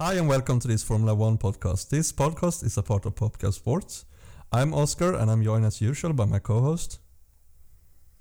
[0.00, 1.88] Hi and welcome to this Formula One podcast.
[1.88, 4.04] This podcast is a part of Popecast Sports.
[4.52, 7.00] I'm Oscar and I'm joined as usual by my co-host.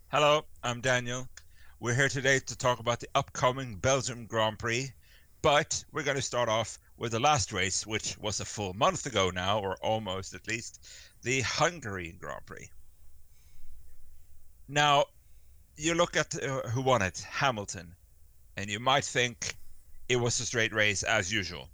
[0.08, 1.28] Hello, I'm Daniel.
[1.80, 4.92] We're here today to talk about the upcoming Belgium Grand Prix,
[5.44, 9.06] but we're going to start off with the last race, which was a full month
[9.06, 10.84] ago now, or almost at least,
[11.22, 12.72] the Hungary Grand Prix.
[14.68, 15.06] Now,
[15.76, 17.94] you look at uh, who won it, Hamilton,
[18.56, 19.56] and you might think
[20.10, 21.70] it was a straight race as usual.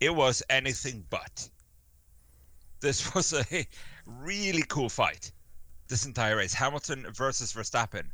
[0.00, 1.48] It was anything but.
[2.80, 3.66] This was a
[4.06, 5.32] really cool fight.
[5.88, 8.10] This entire race, Hamilton versus Verstappen.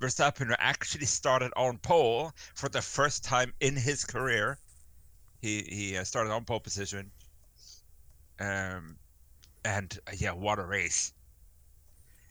[0.00, 4.58] Verstappen actually started on pole for the first time in his career.
[5.40, 7.10] He he uh, started on pole position.
[8.40, 8.96] Um,
[9.64, 11.12] and uh, yeah, what a race!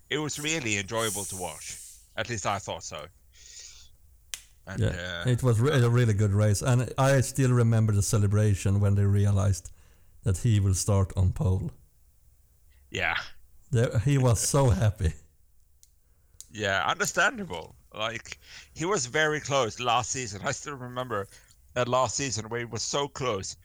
[0.10, 1.78] It was really enjoyable to watch.
[2.16, 3.08] At least I thought so.
[4.66, 8.02] And, yeah, uh, it was re- a really good race, and I still remember the
[8.02, 9.72] celebration when they realized
[10.24, 11.72] that he will start on pole.
[12.90, 13.18] Yeah,
[14.06, 15.14] he was so happy.
[16.50, 17.76] Yeah, understandable.
[17.94, 18.40] Like
[18.74, 20.42] he was very close last season.
[20.46, 21.28] I still remember
[21.74, 23.58] that last season where he was so close.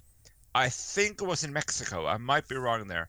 [0.55, 2.07] I think it was in Mexico.
[2.07, 3.09] I might be wrong there,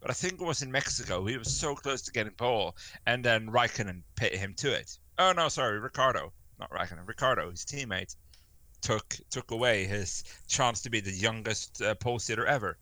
[0.00, 1.24] but I think it was in Mexico.
[1.24, 4.98] He was so close to getting pole, and then Raikkonen pit him to it.
[5.18, 8.14] Oh no, sorry, Ricciardo not Raikkonen, Ricciardo, his teammate,
[8.80, 12.78] took took away his chance to be the youngest uh, pole sitter ever.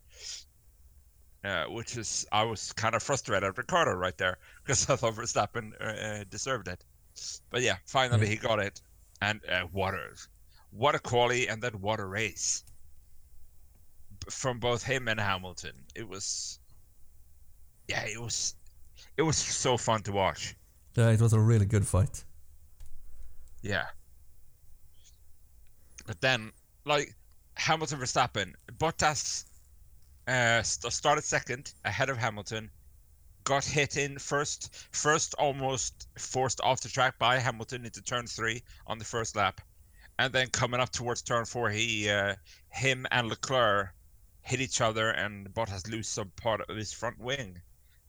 [1.43, 5.13] Uh, which is I was kind of frustrated at Ricciardo right there because I thought
[5.13, 6.83] Verstappen uh, uh, deserved it.
[7.49, 8.81] But yeah, finally he got it,
[9.21, 10.01] and uh, what a
[10.71, 12.63] what a quality and then what a race
[14.29, 15.73] from both him and Hamilton.
[15.95, 16.59] It was
[17.87, 18.55] yeah, it was
[19.17, 20.55] it was so fun to watch.
[20.95, 22.23] Yeah, it was a really good fight.
[23.61, 23.87] Yeah.
[26.05, 26.51] But then,
[26.85, 27.13] like
[27.55, 29.45] Hamilton Verstappen, Bottas
[30.27, 32.71] uh, started second ahead of Hamilton,
[33.43, 38.63] got hit in first, first almost forced off the track by Hamilton into turn three
[38.87, 39.61] on the first lap,
[40.17, 42.35] and then coming up towards turn four, he, uh,
[42.69, 43.93] him and Leclerc
[44.41, 47.61] hit each other, and Bottas lose some part of his front wing.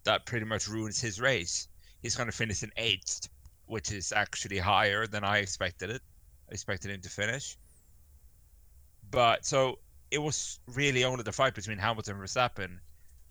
[0.05, 1.69] That pretty much ruins his race.
[2.01, 3.29] He's going to finish in eighth
[3.71, 6.03] which is actually higher than I expected it.
[6.49, 7.57] I expected him to finish.
[9.11, 9.79] But so
[10.11, 12.81] it was really only the fight between Hamilton and Verstappen.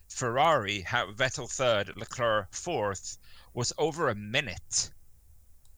[0.08, 3.18] Ferrari, Vettel third, Leclerc fourth,
[3.54, 4.90] was over a minute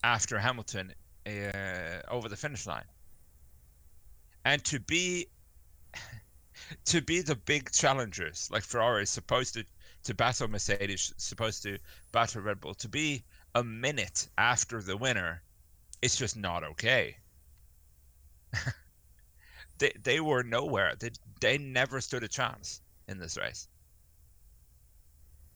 [0.04, 0.94] after Hamilton
[1.26, 2.86] uh, over the finish line.
[4.46, 5.28] And to be
[6.86, 9.66] to be the big challengers like Ferrari is supposed to
[10.04, 11.80] to battle Mercedes, supposed to
[12.12, 13.24] battle Red Bull, to be
[13.56, 15.42] a minute after the winner,
[16.02, 17.18] it's just not okay.
[19.78, 20.96] they they were nowhere.
[21.00, 23.68] They they never stood a chance in this race.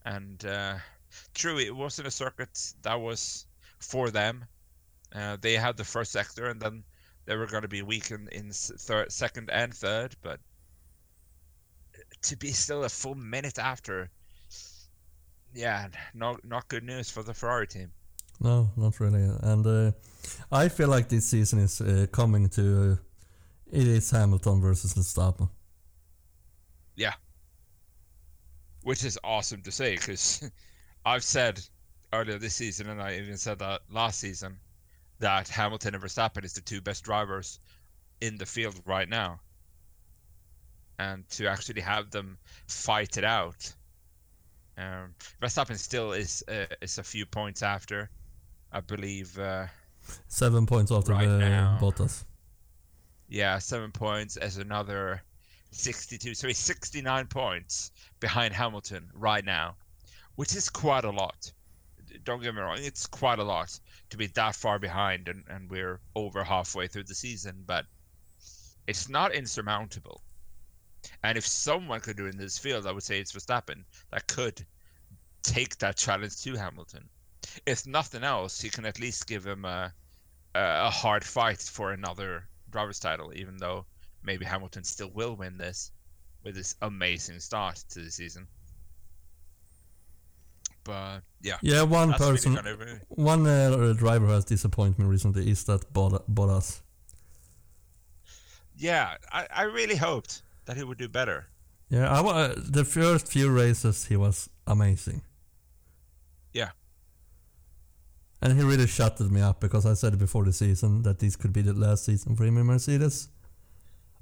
[0.05, 0.75] And uh,
[1.33, 3.47] true, it wasn't a circuit that was
[3.79, 4.45] for them.
[5.13, 6.83] Uh, they had the first sector, and then
[7.25, 10.15] they were going to be weak in, in third, second and third.
[10.21, 10.39] But
[12.23, 14.09] to be still a full minute after
[15.55, 17.91] yeah, not not good news for the Ferrari team.
[18.39, 19.23] No, not really.
[19.41, 19.91] And uh,
[20.51, 22.95] I feel like this season is uh, coming to uh,
[23.71, 25.49] it is Hamilton versus Verstappen.
[26.95, 27.13] Yeah,
[28.83, 30.49] which is awesome to say because
[31.05, 31.61] I've said
[32.13, 34.57] earlier this season, and I even said that last season,
[35.19, 37.59] that Hamilton and Verstappen is the two best drivers
[38.21, 39.39] in the field right now.
[40.99, 43.73] And to actually have them fight it out
[44.77, 48.09] um, Verstappen still is uh, is a few points after,
[48.71, 49.37] I believe.
[49.37, 49.67] Uh,
[50.27, 51.77] seven points after right now.
[51.81, 52.25] Bottas.
[53.27, 55.21] Yeah, seven points as another
[55.71, 56.35] 62.
[56.35, 59.75] So he's 69 points behind Hamilton right now,
[60.35, 61.51] which is quite a lot.
[62.23, 63.77] Don't get me wrong, it's quite a lot
[64.09, 67.85] to be that far behind, and, and we're over halfway through the season, but
[68.87, 70.21] it's not insurmountable.
[71.23, 74.27] And if someone could do it in this field, I would say it's Verstappen that
[74.27, 74.65] could
[75.43, 77.09] take that challenge to Hamilton.
[77.65, 79.93] If nothing else, he can at least give him a
[80.55, 83.85] a hard fight for another driver's title, even though
[84.23, 85.91] maybe Hamilton still will win this
[86.43, 88.47] with this amazing start to the season.
[90.83, 95.91] But yeah, yeah, one person, really one uh, driver has disappointed me recently is that
[95.91, 96.81] Bottas.
[98.77, 101.47] Yeah, I, I really hoped that he would do better.
[101.89, 105.21] Yeah, I, uh, the first few races he was amazing.
[106.53, 106.71] Yeah.
[108.41, 111.53] And he really shutted me up because I said before the season that this could
[111.53, 113.29] be the last season for him in Mercedes.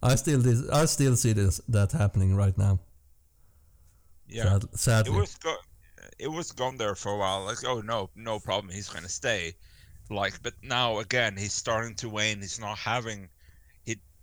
[0.02, 2.80] I still did, I still see this that happening right now.
[4.28, 5.16] Yeah, Sad, sadly.
[5.16, 5.56] it was go-
[6.20, 7.46] it was gone there for a while.
[7.46, 9.54] Like, oh no, no problem, he's gonna stay.
[10.10, 12.42] Like, but now again, he's starting to wane.
[12.42, 13.30] He's not having,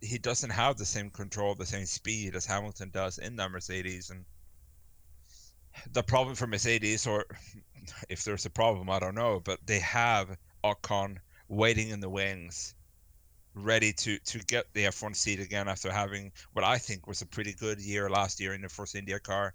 [0.00, 4.11] he doesn't have the same control, the same speed as Hamilton does in that Mercedes.
[4.11, 4.25] And
[5.93, 7.26] the problem for Mercedes, or
[8.08, 11.19] if there's a problem, I don't know, but they have Ocon
[11.49, 12.75] waiting in the wings,
[13.55, 17.26] ready to to get the F1 seat again after having what I think was a
[17.26, 19.55] pretty good year last year in the Force India car.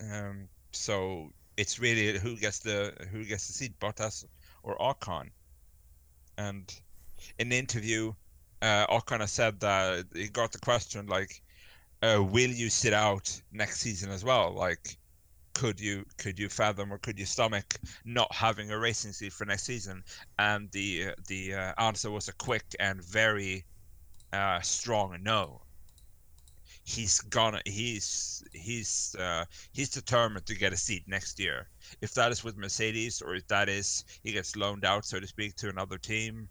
[0.00, 4.24] Um, so it's really who gets the who gets the seat, Bottas
[4.62, 5.30] or Ocon.
[6.38, 6.74] And
[7.38, 8.14] in the interview,
[8.62, 11.42] uh, has said that he got the question like,
[12.02, 14.96] uh, "Will you sit out next season as well?" Like,
[15.54, 19.44] could you could you fathom or could you stomach not having a racing seat for
[19.44, 20.02] next season?
[20.38, 23.64] And the the uh, answer was a quick and very
[24.32, 25.62] uh, strong no.
[26.84, 31.68] He's gonna he's he's uh, he's determined to get a seat next year.
[32.00, 35.26] If that is with Mercedes or if that is he gets loaned out, so to
[35.26, 36.48] speak, to another team,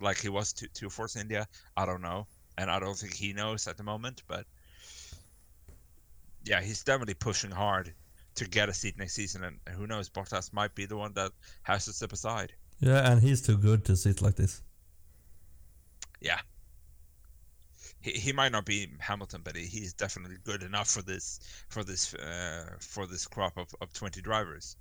[0.00, 1.46] like he was to to Force India,
[1.76, 2.26] I don't know,
[2.58, 4.46] and I don't think he knows at the moment, but.
[6.46, 7.94] Yeah, he's definitely pushing hard
[8.34, 11.32] to get a seat next season, and who knows, Bottas might be the one that
[11.62, 12.52] has to step aside.
[12.80, 14.62] Yeah, and he's too good to sit like this.
[16.20, 16.40] Yeah,
[18.02, 21.82] he, he might not be Hamilton, but he, he's definitely good enough for this for
[21.82, 24.76] this uh, for this crop of, of twenty drivers.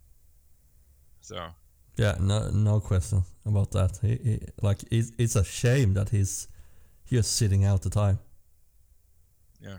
[1.21, 1.47] So
[1.95, 3.97] Yeah, no, no question about that.
[4.01, 6.47] He, he like it's, it's a shame that he's
[7.07, 8.19] just sitting out the time.
[9.61, 9.77] yeah.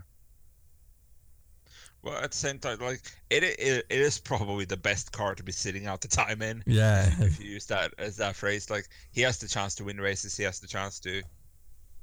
[2.01, 5.43] Well, at the same time, like it, it, it is probably the best car to
[5.43, 6.63] be sitting out the time in.
[6.67, 9.99] Yeah, if you use that as that phrase, like he has the chance to win
[9.99, 11.23] races, he has the chance to,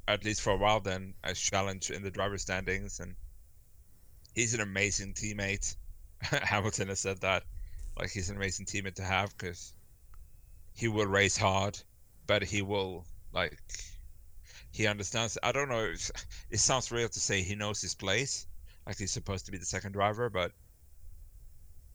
[0.09, 3.15] at least for a while, then as challenge in the driver standings, and
[4.35, 5.77] he's an amazing teammate.
[6.21, 7.45] Hamilton has said that,
[7.99, 9.73] like he's an amazing teammate to have because
[10.75, 11.79] he will race hard,
[12.27, 13.59] but he will like
[14.73, 15.39] he understands.
[15.43, 15.93] I don't know.
[16.51, 18.47] It sounds real to say he knows his place,
[18.87, 20.53] like he's supposed to be the second driver, but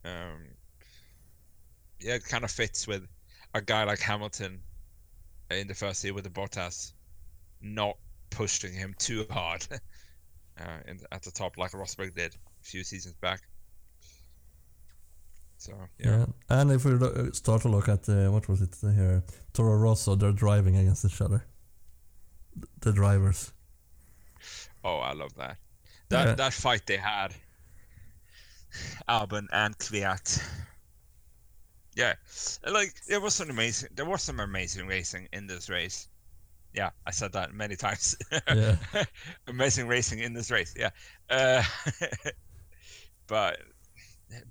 [0.04, 0.46] um,
[2.00, 3.06] yeah, it kind of fits with
[3.54, 4.60] a guy like Hamilton
[5.50, 6.92] in the first year with the Bottas,
[7.60, 7.96] not
[8.30, 9.66] pushing him too hard
[10.60, 13.40] uh, in, at the top like Rosberg did a few seasons back.
[15.58, 16.26] So yeah, yeah.
[16.48, 16.92] And if we
[17.32, 19.22] start to look at uh, what was it here,
[19.52, 21.44] Toro Rosso, they're driving against each other.
[22.80, 23.52] The drivers.
[24.84, 25.56] oh, I love that.
[26.10, 26.34] That Yeah.
[26.36, 27.34] that fight they had,
[29.08, 30.40] Albon and Kvyat.
[31.96, 32.14] Yeah,
[32.70, 33.90] like there was some amazing.
[33.96, 36.08] There was some amazing racing in this race.
[36.72, 38.16] Yeah, I said that many times.
[38.54, 38.76] Yeah.
[39.48, 40.72] amazing racing in this race.
[40.76, 40.90] Yeah,
[41.30, 41.64] uh,
[43.26, 43.58] but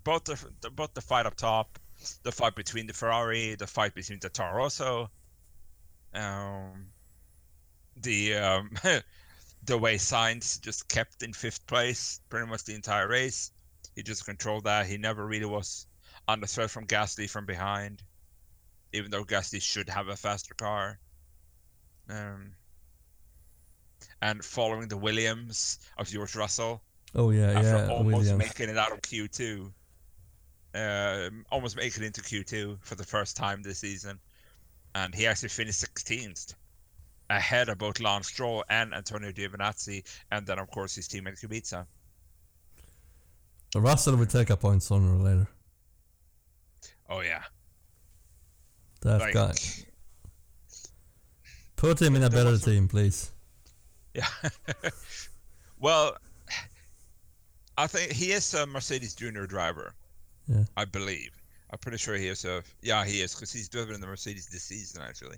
[0.04, 1.80] both the, the both the fight up top,
[2.24, 5.10] the fight between the Ferrari, the fight between the Toro Rosso,
[6.14, 6.88] um,
[7.96, 8.72] the um,
[9.64, 13.52] the way Sainz just kept in fifth place pretty much the entire race.
[13.96, 14.86] He just controlled that.
[14.86, 15.88] He never really was
[16.28, 18.04] under threat from Gasly from behind,
[18.94, 21.00] even though Gasly should have a faster car.
[22.10, 22.54] Um,
[24.22, 26.82] and following the Williams of George Russell
[27.16, 27.88] Oh yeah, after yeah.
[27.90, 28.40] almost Williams.
[28.40, 29.72] making it out of Q2.
[30.78, 34.20] Um, almost making it into Q2 for the first time this season.
[34.94, 36.54] And he actually finished 16th,
[37.30, 41.86] ahead of both Lance Stroll and Antonio Giovinazzi, and then, of course, his teammate Kubica.
[43.76, 45.48] Russell will take a point sooner or later.
[47.10, 47.44] Oh, yeah.
[49.02, 49.54] That Like, guy.
[51.76, 53.32] Put him in a better team, please.
[54.14, 54.28] yeah.
[55.80, 56.18] well,
[57.78, 59.94] I think he is a Mercedes Junior driver.
[60.48, 60.64] Yeah.
[60.76, 61.32] I believe.
[61.72, 62.64] I'm pretty sure he is a.
[62.82, 65.38] Yeah, he is because he's driven the Mercedes this season actually.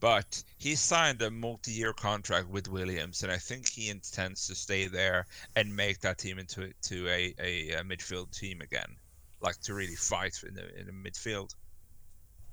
[0.00, 4.86] But he signed a multi-year contract with Williams, and I think he intends to stay
[4.86, 5.26] there
[5.56, 8.96] and make that team into to a, a, a midfield team again,
[9.40, 11.54] like to really fight in the in the midfield.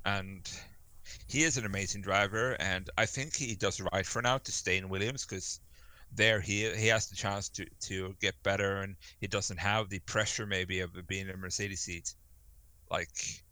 [0.05, 0.49] And
[1.27, 4.77] he is an amazing driver, and I think he does right for now to stay
[4.77, 5.59] in Williams because
[6.13, 9.99] there he he has the chance to to get better, and he doesn't have the
[9.99, 12.13] pressure maybe of being in a Mercedes seat.
[12.89, 13.43] Like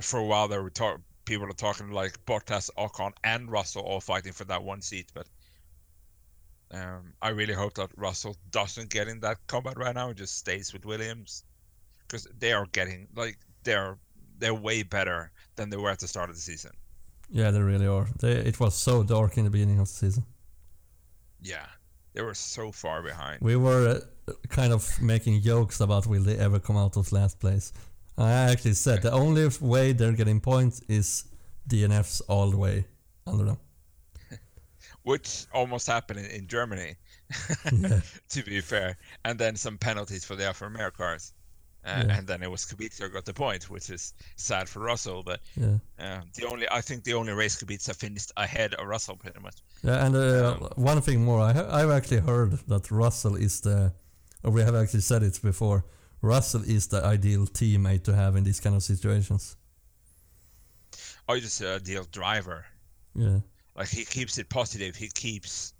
[0.00, 4.00] for a while, there were talk, people are talking like Bottas, Ocon, and Russell all
[4.00, 5.26] fighting for that one seat, but.
[6.74, 10.38] Um, I really hope that Russell doesn't get in that combat right now and just
[10.38, 11.44] stays with Williams,
[12.00, 13.98] because they are getting like they're
[14.38, 16.70] they're way better than they were at the start of the season.
[17.28, 18.08] Yeah, they really are.
[18.20, 20.24] They, it was so dark in the beginning of the season.
[21.42, 21.66] Yeah,
[22.14, 23.40] they were so far behind.
[23.40, 27.40] We were uh, kind of making jokes about will they ever come out of last
[27.40, 27.72] place.
[28.18, 31.24] I actually said the only way they're getting points is
[31.68, 32.84] DNFs all the way
[33.26, 33.58] under them.
[35.02, 36.94] Which almost happened in, in Germany,
[38.28, 38.96] to be fair.
[39.24, 41.32] And then some penalties for the Alfa Romeo cars.
[41.84, 42.18] Uh, yeah.
[42.18, 45.22] And then it was Kubica got the point, which is sad for Russell.
[45.24, 45.78] But yeah.
[45.98, 49.56] uh, the only I think the only race Kubica finished ahead of Russell pretty much.
[49.82, 53.60] Yeah, and uh, um, one thing more, I ha- I've actually heard that Russell is
[53.60, 53.92] the,
[54.44, 55.84] or we have actually said it before.
[56.20, 59.56] Russell is the ideal teammate to have in these kind of situations.
[61.28, 62.64] Oh, just a ideal driver.
[63.16, 63.40] Yeah.
[63.74, 64.94] Like he keeps it positive.
[64.94, 65.74] He keeps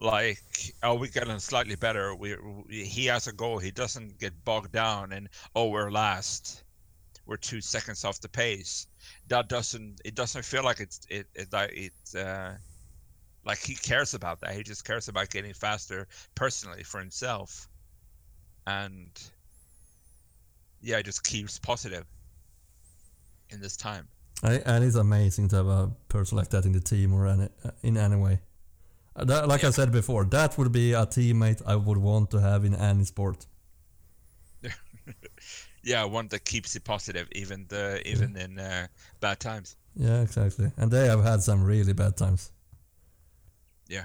[0.00, 2.14] like oh we're getting slightly better.
[2.14, 3.58] We, we, he has a goal.
[3.58, 6.62] He doesn't get bogged down and oh we're last.
[7.26, 8.86] We're two seconds off the pace.
[9.28, 12.52] That doesn't it doesn't feel like it's it it, it uh
[13.44, 14.54] like he cares about that.
[14.54, 17.68] He just cares about getting faster personally for himself.
[18.66, 19.10] And
[20.80, 22.04] yeah it just keeps positive
[23.50, 24.06] in this time.
[24.44, 27.48] I, and it's amazing to have a person like that in the team or any,
[27.82, 28.38] in any way
[29.24, 29.68] that, like yeah.
[29.68, 33.04] I said before, that would be a teammate I would want to have in any
[33.04, 33.46] sport.
[35.82, 38.44] yeah, one that keeps it positive, even the even yeah.
[38.44, 38.86] in uh,
[39.20, 39.76] bad times.
[39.96, 40.70] Yeah, exactly.
[40.76, 42.52] And they have had some really bad times.
[43.88, 44.04] Yeah.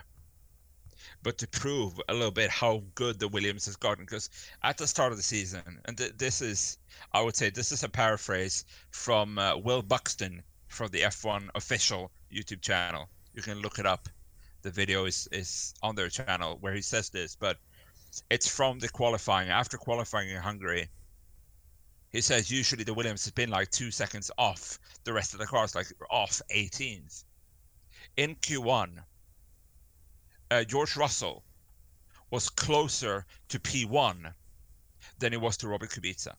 [1.22, 4.30] But to prove a little bit how good the Williams has gotten, because
[4.64, 6.78] at the start of the season, and th- this is,
[7.14, 12.12] I would say, this is a paraphrase from uh, Will Buxton from the F1 official
[12.32, 13.08] YouTube channel.
[13.34, 14.10] You can look it up
[14.64, 17.58] the video is is on their channel where he says this, but
[18.30, 20.90] it's from the qualifying after qualifying in Hungary.
[22.10, 25.48] He says usually the Williams has been like two seconds off the rest of the
[25.48, 27.24] cars, like off 18th.
[28.18, 29.04] In Q1,
[30.52, 31.44] uh, George Russell
[32.30, 34.34] was closer to P1
[35.20, 36.36] than he was to Robert Kubica.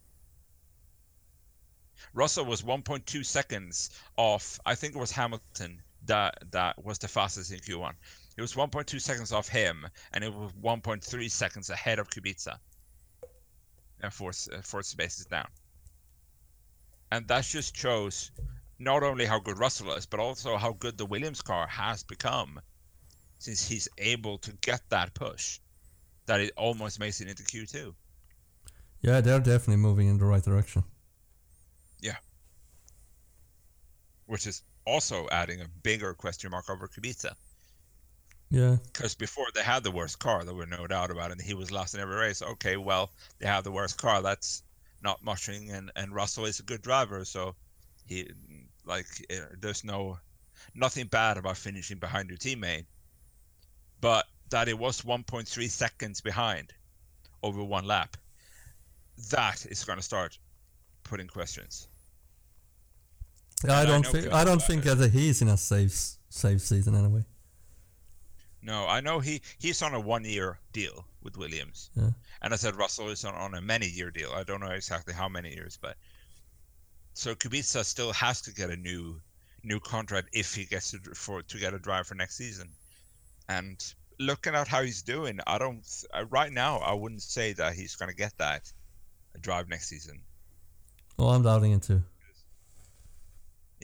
[2.13, 7.53] Russell was 1.2 seconds off, I think it was Hamilton that that was the fastest
[7.53, 7.93] in Q1.
[8.37, 12.59] It was 1.2 seconds off him, and it was 1.3 seconds ahead of Kubica.
[14.01, 15.49] And four uh, four spaces down.
[17.13, 18.33] And that just shows
[18.79, 22.61] not only how good Russell is, but also how good the Williams car has become
[23.39, 25.61] since he's able to get that push
[26.27, 27.95] that it almost makes it into Q2.
[29.01, 30.83] Yeah, they're definitely moving in the right direction.
[32.01, 32.17] Yeah.
[34.27, 37.35] Which is also adding a bigger question mark over Kubica.
[38.51, 38.77] Yeah.
[38.93, 41.39] Because before they had the worst car, there were no doubt about it.
[41.39, 42.43] And he was last in every race.
[42.43, 44.23] Okay, well, they have the worst car.
[44.23, 44.63] That's
[45.03, 45.71] not mushing.
[45.71, 47.25] And, and Russell is a good driver.
[47.25, 47.55] So
[48.07, 48.31] he,
[48.85, 50.19] like, eh, there's no,
[50.75, 52.87] nothing bad about finishing behind your teammate.
[54.01, 56.73] But that it was 1.3 seconds behind
[57.43, 58.17] over one lap,
[59.31, 60.39] that is going to start
[61.03, 61.89] putting questions.
[63.69, 67.25] I don't think I don't think that he's in a safe safe season anyway.
[68.63, 72.11] No, I know he he's on a one year deal with Williams, yeah.
[72.43, 74.33] and I said Russell is on, on a many year deal.
[74.33, 75.97] I don't know exactly how many years, but
[77.13, 79.21] so Kubica still has to get a new
[79.63, 82.69] new contract if he gets to for to get a drive for next season.
[83.49, 83.83] And
[84.19, 87.97] looking at how he's doing, I don't uh, right now I wouldn't say that he's
[87.97, 88.73] going to get that
[89.41, 90.23] drive next season.
[91.19, 92.03] Well, I'm doubting it too.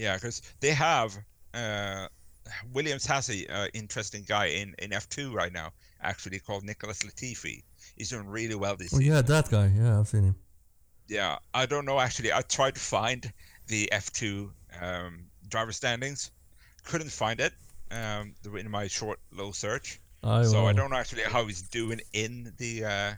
[0.01, 1.15] Yeah, because they have
[1.53, 2.07] uh,
[2.73, 7.63] Williams has a uh, interesting guy in in F2 right now, actually called Nicholas Latifi.
[7.97, 8.93] He's doing really well this.
[8.93, 8.99] Year.
[8.99, 9.15] Oh season.
[9.15, 9.71] yeah, that guy.
[9.77, 10.37] Yeah, I've seen him.
[11.07, 12.33] Yeah, I don't know actually.
[12.33, 13.31] I tried to find
[13.67, 16.31] the F2 um, driver standings,
[16.85, 17.53] couldn't find it
[17.91, 20.01] um, in my short little search.
[20.25, 23.13] I so I don't know actually how he's doing in the uh,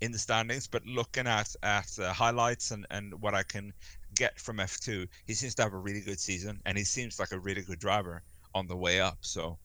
[0.00, 3.72] in the standings, but looking at at uh, highlights and and what I can
[4.14, 7.32] get from F2, he seems to have a really good season, and he seems like
[7.32, 8.22] a really good driver
[8.54, 9.18] on the way up.
[9.20, 9.58] So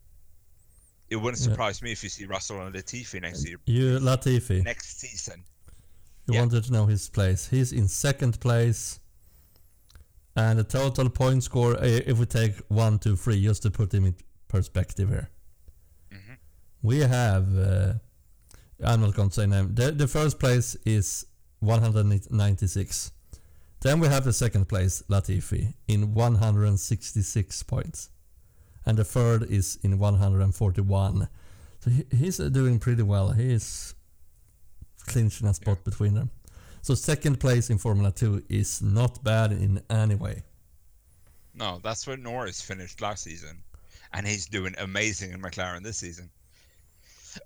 [1.10, 1.86] it wouldn't surprise yeah.
[1.86, 3.58] me if you see Russell and Latifi next year.
[3.66, 5.44] You Latifi next season.
[6.28, 6.40] You yeah.
[6.42, 7.48] wanted to know his place.
[7.48, 9.00] He's in second place,
[10.36, 11.78] and the total point score.
[11.82, 14.16] If we take one, two, three, just to put him in
[14.48, 15.30] perspective here,
[16.12, 16.34] mm-hmm.
[16.82, 17.58] we have.
[17.58, 17.94] Uh,
[18.84, 19.74] I'm not going to say name.
[19.74, 21.26] The, the first place is
[21.60, 23.12] 196.
[23.86, 28.10] Then we have the second place, Latifi, in 166 points.
[28.84, 31.30] And the third is in 141.
[31.82, 33.30] So he, he's uh, doing pretty well.
[33.30, 33.94] He is
[35.06, 35.84] clinching a spot yeah.
[35.92, 36.32] between them.
[36.82, 40.42] So second place in Formula 2 is not bad in any way.
[41.54, 43.62] No, that's where Norris finished last season.
[44.14, 46.32] And he's doing amazing in McLaren this season.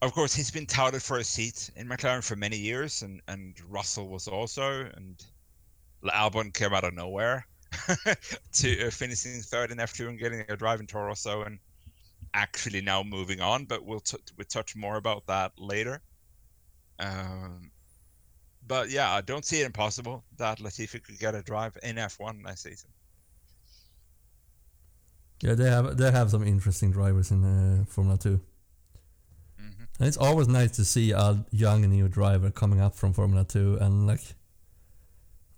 [0.01, 3.55] of course, he's been touted for a seat in McLaren for many years, and, and
[3.69, 5.21] Russell was also, and
[6.05, 7.45] Albon came out of nowhere
[8.53, 11.59] to uh, finishing third in F2 and getting a drive in Toro Rosso, and
[12.33, 13.65] actually now moving on.
[13.65, 16.01] But we'll t- we'll touch more about that later.
[16.99, 17.71] Um,
[18.67, 22.43] but yeah, I don't see it impossible that Latifi could get a drive in F1
[22.43, 22.89] next season.
[25.41, 28.39] Yeah, they have they have some interesting drivers in uh, Formula 2
[29.61, 29.83] Mm-hmm.
[29.99, 33.77] And it's always nice to see a young new driver coming up from Formula Two
[33.79, 34.21] and like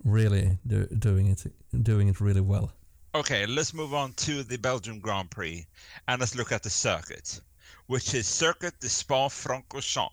[0.04, 1.46] really do, doing it
[1.84, 2.72] doing it really well.
[3.14, 5.66] Okay, let's move on to the Belgian Grand Prix
[6.08, 7.42] and let's look at the circuit,
[7.88, 10.12] which is Circuit de Spa-Francorchamps.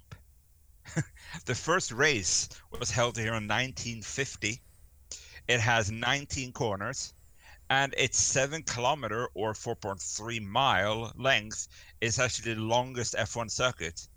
[1.44, 4.60] the first race was held here in 1950.
[5.46, 7.14] It has 19 corners
[7.70, 11.68] and its 7 kilometer or 4.3 mile length
[12.00, 14.08] is actually the longest F1 circuit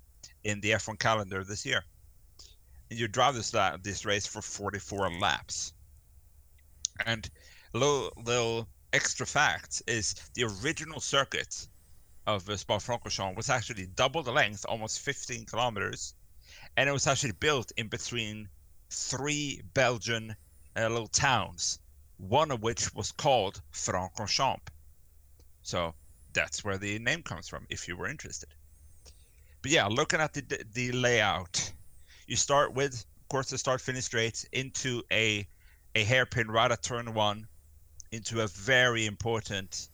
[0.44, 1.84] in the F1 calendar this year.
[2.92, 5.74] You drive this, la- this race for 44 laps.
[7.06, 7.30] And
[7.74, 11.68] little, little extra fact is the original circuit
[12.28, 16.14] of uh, Spa-Francorchamps was actually double the length, almost 15 kilometers,
[16.76, 18.50] and it was actually built in between
[18.90, 20.36] three Belgian
[20.76, 21.80] uh, little towns,
[22.18, 24.68] one of which was called Francorchamps.
[25.64, 25.94] So
[26.34, 28.50] that's where the name comes from, if you were interested.
[29.62, 31.72] But yeah, looking at the the layout,
[32.32, 35.46] you start with, of course, the start finish straight into a
[35.96, 37.46] a hairpin right at turn one,
[38.14, 39.90] into a very important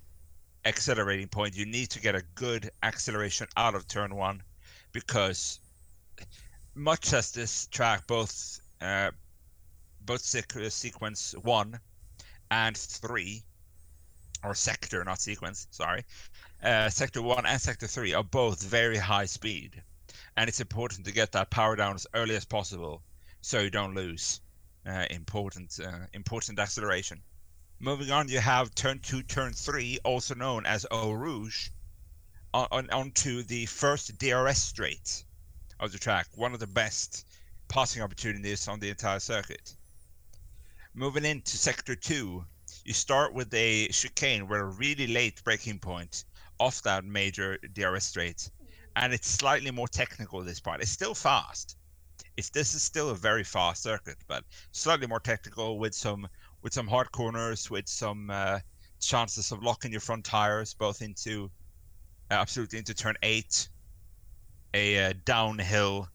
[0.66, 1.58] accelerating point.
[1.58, 4.44] You need to get a good acceleration out of turn one,
[4.92, 5.60] because
[6.76, 9.10] much as this track, both uh,
[10.06, 11.80] both sequ- sequence one
[12.52, 13.42] and three,
[14.44, 16.06] or sector, not sequence, sorry,
[16.62, 19.82] uh, sector one and sector three are both very high speed,
[20.38, 23.02] and it's important to get that power down as early as possible
[23.42, 24.40] so you don't lose
[24.88, 27.22] uh, important uh, important acceleration.
[27.80, 31.70] Moving on, you have turn two, turn three, also known as Eau Rouge,
[32.54, 35.24] on, on onto the first DRS straight
[35.80, 37.26] of the track, one of the best
[37.68, 39.76] passing opportunities on the entire circuit.
[40.94, 42.46] Moving into sector two,
[42.86, 46.26] you start with a chicane where a really late braking point
[46.60, 48.50] off that major DRS straight,
[48.98, 50.82] and it's slightly more technical this part.
[50.82, 51.78] It's still fast.
[52.36, 56.28] It's this is still a very fast circuit, but slightly more technical with some
[56.64, 58.60] with some hard corners, with some uh,
[59.00, 61.52] chances of locking your front tires both into
[62.32, 63.70] uh, absolutely into turn eight,
[64.74, 66.10] a uh, downhill,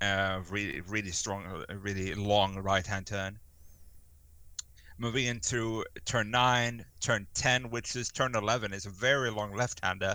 [0.00, 3.38] uh, really really strong, uh, really long right hand turn
[4.98, 10.14] moving into turn 9 turn 10 which is turn 11 is a very long left-hander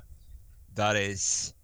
[0.76, 1.56] that is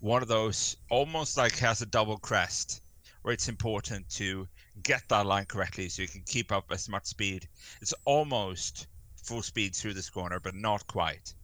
[0.00, 2.80] one of those almost like has a double crest
[3.20, 4.48] where it's important to
[4.82, 7.46] get that line correctly so you can keep up as much speed.
[7.82, 8.86] It's almost
[9.22, 11.34] full speed through this corner but not quite.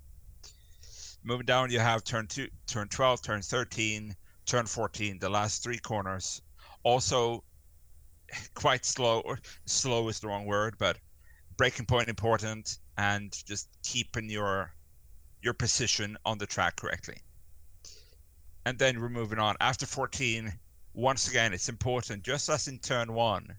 [1.22, 4.16] Moving down you have turn 2 turn 12 turn 13
[4.46, 6.40] turn 14 the last three corners.
[6.82, 7.44] Also
[8.54, 10.96] quite slow or slow is the wrong word but
[11.58, 14.72] braking point important and just keeping your
[15.42, 17.18] your position on the track correctly.
[18.66, 19.56] And then we're moving on.
[19.60, 20.52] After 14,
[20.92, 23.56] once again, it's important, just as in turn one,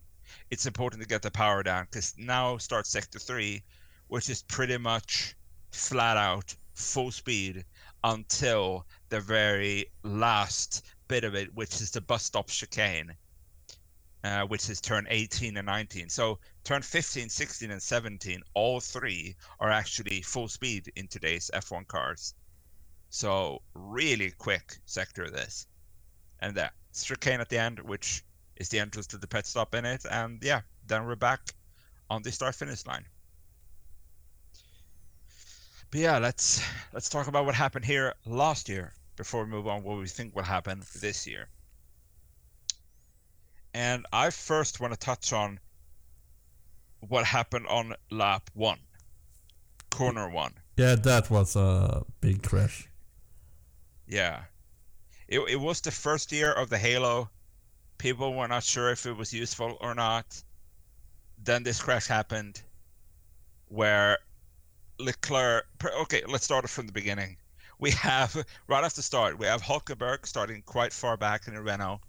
[0.52, 3.63] it's important to get the power down because now starts sector three,
[4.10, 5.36] which is pretty much
[5.72, 7.65] flat out full speed
[8.04, 13.15] until the very last bit of it, which is the bus stop chicane
[14.24, 16.10] uh, which is turn 18 and 19.
[16.10, 21.88] So turn 15, 16, and 17, all three are actually full speed in today's F1
[21.88, 22.34] cars.
[23.10, 25.67] So really quick sector of this.
[26.39, 28.24] And that chicane at the end, which
[28.58, 30.06] is the entrance to the pit stop in it.
[30.10, 31.41] And yeah, then we're back
[32.10, 33.06] on the start finish line.
[35.91, 36.62] But yeah, let's
[36.93, 40.36] let's talk about what happened here last year before we move on what we think
[40.36, 41.48] will happen this year.
[43.74, 45.60] And I first want to touch on
[47.00, 48.80] what happened on lap one,
[49.91, 50.54] corner one.
[50.78, 52.87] Yeah, that was a big crash.
[54.08, 54.43] Yeah.
[55.28, 57.30] It, it was the first year of the Halo.
[57.98, 60.41] People were not sure if it was useful or not.
[61.43, 62.62] Then this crash happened
[63.67, 64.17] where
[65.00, 65.67] Leclerc.
[66.02, 67.38] Okay, let's start it from the beginning.
[67.80, 68.36] We have,
[68.67, 72.02] right off the start, we have Hulkenberg starting quite far back in the Renault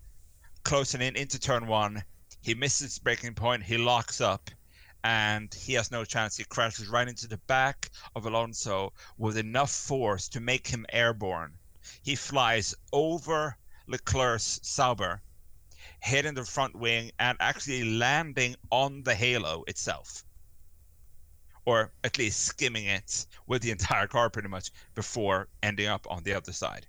[0.69, 2.05] closing in into turn one.
[2.43, 3.63] He misses braking point.
[3.63, 4.51] He locks up,
[5.03, 6.37] and he has no chance.
[6.37, 11.55] He crashes right into the back of Alonso with enough force to make him airborne.
[12.03, 15.23] He flies over Leclerc's Sauber,
[16.01, 20.25] hitting the front wing and actually landing on the halo itself.
[21.65, 26.25] Or at least skimming it with the entire car pretty much before ending up on
[26.25, 26.87] the other side.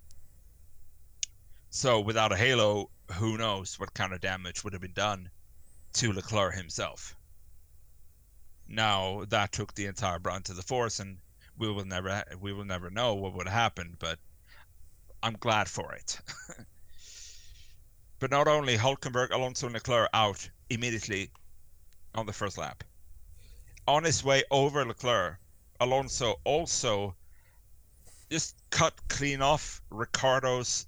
[1.70, 5.30] So without a halo, who knows what kind of damage would have been done
[5.94, 7.16] to Leclerc himself.
[8.66, 11.18] Now that took the entire brunt of the force, and
[11.56, 14.18] we will never we will never know what would have happened, But
[15.22, 16.20] I'm glad for it.
[18.18, 21.30] but not only Hulkenberg, Alonso, and Leclerc out immediately
[22.14, 22.84] on the first lap.
[23.86, 25.38] On his way over Leclerc,
[25.80, 27.14] Alonso also
[28.30, 30.86] just cut clean off Ricciardo's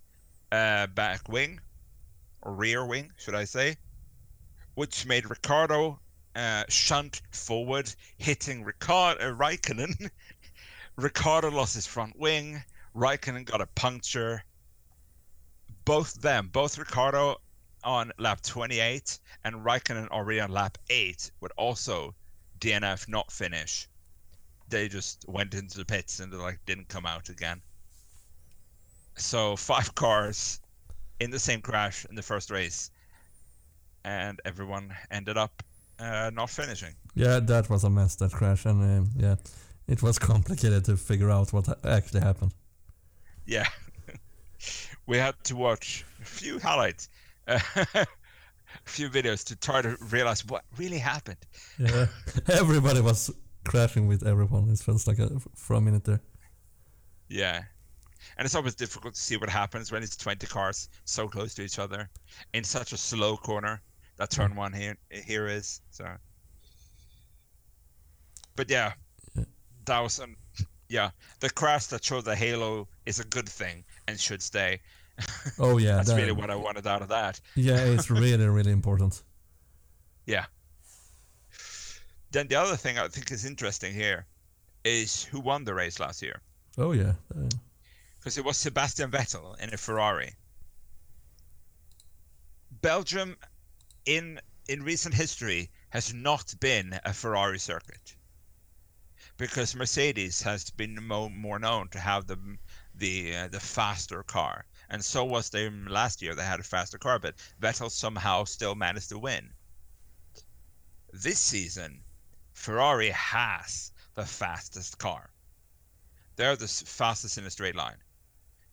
[0.53, 1.61] uh, back wing,
[2.43, 3.77] or rear wing, should I say,
[4.75, 5.99] which made Ricciardo
[6.37, 10.11] uh, shunt forward, hitting Ricciardo, uh, Raikkonen.
[10.97, 12.63] Ricciardo lost his front wing.
[12.95, 14.45] Raikkonen got a puncture.
[15.85, 17.39] Both them, both Ricciardo
[17.85, 22.15] on lap 28 and Raikkonen already on lap 8 would also
[22.61, 23.89] DNF not finish.
[24.69, 27.61] They just went into the pits and like didn't come out again.
[29.17, 30.61] So five cars
[31.21, 32.91] in the same crash in the first race,
[34.05, 35.63] and everyone ended up
[35.99, 36.95] uh, not finishing.
[37.15, 39.37] Yeah, that was a mess that crash, and um, yeah,
[39.87, 42.55] it was complicated to figure out what actually happened.
[43.47, 43.67] Yeah,
[45.07, 47.09] we had to watch a few highlights,
[47.49, 47.59] uh,
[47.95, 48.07] a
[48.85, 51.39] few videos to try to realize what really happened.
[51.79, 52.07] Yeah,
[52.49, 53.31] everybody was
[53.65, 54.69] crashing with everyone.
[54.71, 56.21] It feels like a, for a minute there.
[57.29, 57.63] Yeah,
[58.37, 61.63] and it's always difficult to see what happens when it's 20 cars so close to
[61.63, 62.09] each other
[62.53, 63.83] in such a slow corner
[64.19, 66.05] that turn one here here is so
[68.57, 68.93] but yeah,
[69.35, 69.45] yeah.
[69.87, 70.37] that was an
[70.93, 74.81] yeah the crash that showed the halo is a good thing and should stay.
[75.59, 77.41] Oh yeah that's that, really what i wanted out of that.
[77.57, 79.23] Yeah it's really really important.
[80.27, 80.45] Yeah.
[82.31, 84.27] Then the other thing i think is interesting here
[84.85, 86.41] is who won the race last year.
[86.77, 87.15] Oh yeah.
[87.35, 87.49] Uh,
[88.19, 90.35] because it was Sebastian Vettel in a Ferrari.
[92.83, 93.37] Belgium,
[94.05, 98.15] in in recent history, has not been a Ferrari circuit
[99.37, 102.39] because Mercedes has been mo- more known to have the
[102.95, 106.35] the uh, the faster car, and so was they last year.
[106.35, 109.53] They had a faster car, but Vettel somehow still managed to win.
[111.13, 112.05] This season,
[112.53, 115.31] Ferrari has the fastest car.
[116.37, 117.99] They're the fastest in a straight line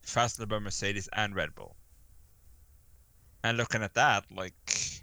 [0.02, 1.76] faster than Mercedes and Red Bull.
[3.42, 5.02] And looking at that, like,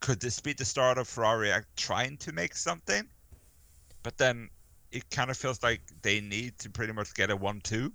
[0.00, 3.08] could this be the start of Ferrari trying to make something?
[4.04, 4.48] But then
[4.92, 7.92] it kind of feels like they need to pretty much get a one-two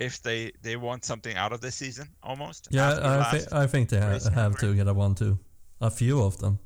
[0.00, 2.66] if they they want something out of this season almost.
[2.70, 5.38] Yeah, I think I think they ha- have to get a one-two,
[5.80, 6.58] a few of them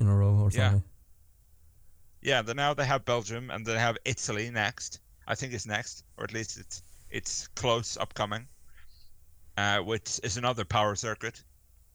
[0.00, 0.82] in a row or something.
[2.22, 2.32] Yeah.
[2.32, 5.00] Yeah, then now they have Belgium and they have Italy next.
[5.28, 8.48] I think it's next, or at least it's it's close upcoming,
[9.56, 11.44] uh, which is another power circuit,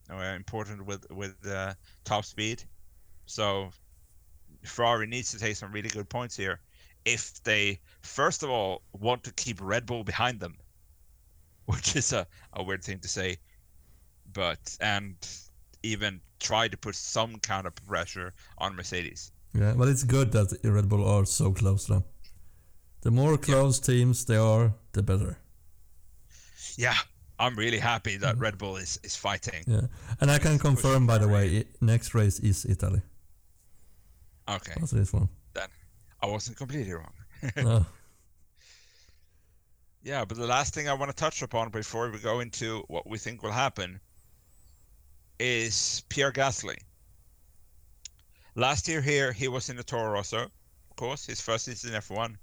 [0.09, 1.73] uh, important with with uh,
[2.05, 2.63] top speed.
[3.25, 3.71] So
[4.63, 6.59] Ferrari needs to take some really good points here
[7.05, 10.57] if they first of all want to keep Red Bull behind them,
[11.65, 13.37] which is a, a weird thing to say,
[14.33, 15.15] but and
[15.83, 19.31] even try to put some kind of pressure on Mercedes.
[19.53, 22.03] Yeah, but it's good that Red Bull are so close them.
[23.01, 23.93] The more close yeah.
[23.93, 25.37] teams they are, the better.
[26.77, 26.95] Yeah,
[27.39, 28.43] I'm really happy that mm-hmm.
[28.43, 29.63] Red Bull is, is fighting.
[29.67, 29.87] Yeah,
[30.21, 33.01] and I can confirm, by the way, next race is Italy.
[34.51, 34.73] Okay.
[34.79, 35.29] That's this one.
[35.53, 35.67] Then
[36.21, 37.13] I wasn't completely wrong.
[37.57, 37.85] no.
[40.03, 43.07] Yeah, but the last thing I want to touch upon before we go into what
[43.07, 43.99] we think will happen
[45.39, 46.77] is Pierre Gasly.
[48.55, 52.01] Last year here, he was in the Toro Rosso, of course, his first season in
[52.01, 52.35] F1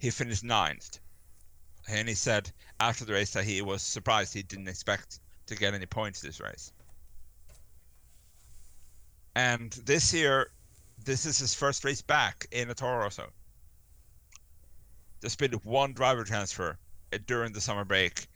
[0.00, 0.98] he finished ninth.
[1.88, 5.74] And he said after the race that he was surprised he didn't expect to get
[5.74, 6.72] any points this race.
[9.34, 10.50] And this year,
[11.06, 13.30] this is his first race back in a Toro Rosso.
[15.20, 16.78] There's been one driver transfer
[17.12, 18.26] uh, during the summer break,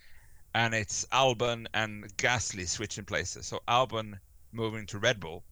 [0.55, 3.47] and it's Albon and Gasly switching places.
[3.47, 4.19] So Albon
[4.53, 5.43] moving to Red Bull,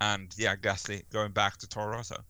[0.00, 2.24] and yeah, Gasly going back to Toro Rosso.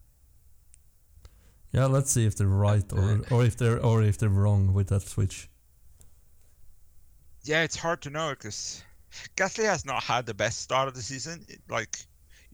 [1.73, 4.89] Yeah, let's see if they're right or or if they're or if they're wrong with
[4.89, 5.51] that switch.
[7.43, 8.83] Yeah, it's hard to know because
[9.37, 11.45] Gasly has not had the best start of the season.
[11.69, 11.99] Like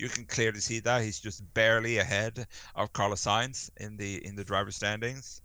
[0.02, 2.34] you can clearly see that he's just barely ahead
[2.74, 5.40] of Carlos Sainz in the in the driver standings.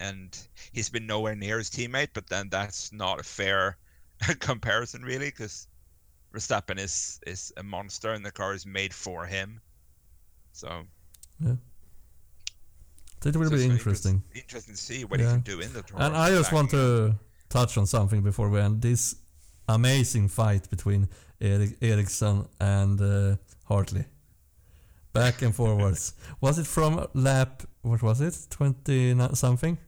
[0.00, 0.30] and
[0.76, 2.10] he's been nowhere near his teammate.
[2.14, 3.76] But then that's not a fair
[4.48, 5.68] comparison, really, because
[6.32, 9.60] Verstappen is is a monster, and the car is made for him.
[10.52, 10.68] So
[11.46, 11.56] Yeah.
[13.24, 14.22] It will be interesting.
[14.34, 15.26] Interesting to see what Yeah.
[15.26, 15.98] he can do in the tour.
[16.04, 17.14] And I just want to
[17.48, 18.82] touch on something before we end.
[18.82, 19.16] This
[19.68, 21.08] amazing fight between
[21.40, 24.04] Erik Ericsson and uh, Hartley.
[25.12, 26.14] Back and forwards.
[26.40, 28.46] was it from lap, what was it?
[28.50, 29.78] 20 something?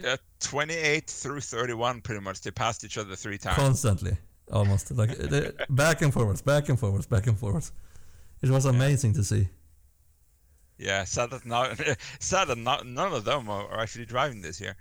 [0.00, 2.40] Yeah, 28 through 31, pretty much.
[2.40, 3.56] They passed each other three times.
[3.56, 4.16] Constantly.
[4.52, 4.92] Almost.
[4.92, 7.72] Like the- back and forwards, back and forwards, back and forwards.
[8.42, 9.48] It was amazing to see.
[10.78, 11.76] yeah, sad that, not,
[12.20, 14.76] sad that not, none of them are, are actually driving this year.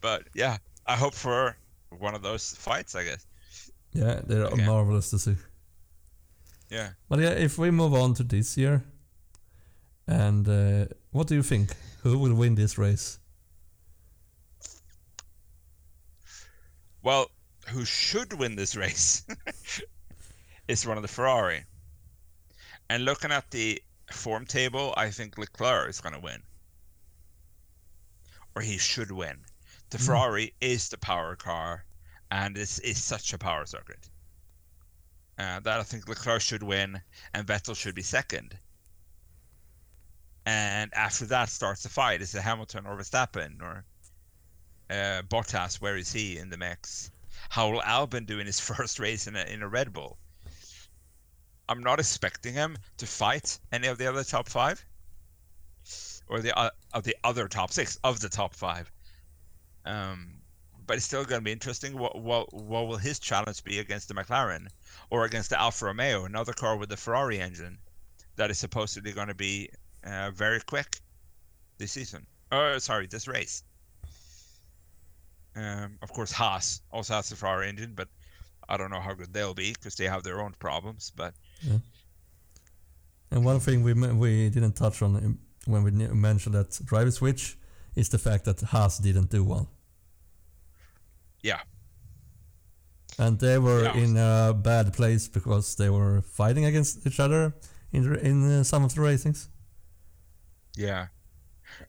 [0.00, 1.56] But yeah, I hope for
[1.98, 3.26] one of those fights, I guess.
[3.92, 4.64] Yeah, they're Okay.
[4.66, 5.36] marvelous to see.
[6.70, 6.90] Yeah.
[7.08, 8.84] But yeah, if we move on to this year,
[10.06, 11.70] and uh, what do you think?
[12.02, 13.18] Who will win this race?
[17.02, 17.30] Well,
[17.68, 19.24] who should win this race
[20.68, 21.64] is one of the Ferrari.
[22.90, 26.42] And looking at the form table, I think Leclerc is going to win.
[28.56, 29.38] Or he should win.
[29.90, 30.06] The Mm.
[30.06, 31.84] Ferrari is the power car,
[32.30, 34.08] and this is such a power circuit.
[35.38, 37.00] Uh, that I think Leclerc should win,
[37.32, 38.58] and Vettel should be second.
[40.44, 42.22] And after that starts the fight.
[42.22, 43.84] Is it Hamilton or Verstappen or
[44.90, 45.80] uh, Bottas?
[45.80, 47.10] Where is he in the mix?
[47.50, 50.18] How will Albon do in his first race in a, in a Red Bull?
[51.68, 54.84] I'm not expecting him to fight any of the other top five,
[56.26, 58.90] or the uh, of the other top six of the top five.
[59.84, 60.37] Um,
[60.88, 61.96] but it's still going to be interesting.
[61.96, 64.66] What what what will his challenge be against the McLaren
[65.10, 67.78] or against the Alfa Romeo, another car with the Ferrari engine
[68.36, 69.68] that is supposedly going to be
[70.02, 71.00] uh, very quick
[71.76, 72.26] this season?
[72.50, 73.62] Oh, sorry, this race.
[75.54, 78.08] Um, of course, Haas also has the Ferrari engine, but
[78.68, 81.12] I don't know how good they'll be because they have their own problems.
[81.14, 81.34] But
[83.30, 87.58] And one thing we we didn't touch on when we mentioned that driver switch
[87.94, 89.66] is the fact that Haas didn't do one.
[91.42, 91.60] Yeah,
[93.18, 93.94] And they were Yeah.
[93.94, 97.54] in a bad place because they were fighting against each other
[97.92, 99.48] in in some of the racings.
[100.76, 101.08] yeah,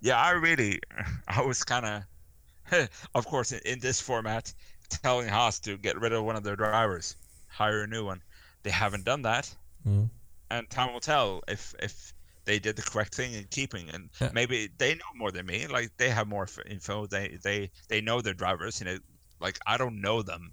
[0.02, 0.18] yeah.
[0.22, 0.80] I really,
[1.28, 4.54] I was kind of, of course, in, in this format,
[4.90, 7.16] telling Haas to get rid of one of their drivers,
[7.48, 8.22] hire a new one.
[8.64, 9.56] They haven't done that.
[9.88, 10.10] Mm.
[10.52, 12.14] and time will tell if if
[12.46, 14.32] they did the correct thing in keeping and Yeah.
[14.34, 18.22] maybe they know more than me like they have more info they they they know
[18.22, 18.98] their drivers you know
[19.40, 20.52] like i don't know them